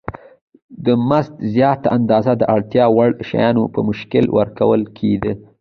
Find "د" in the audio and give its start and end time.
0.85-0.87, 2.37-2.43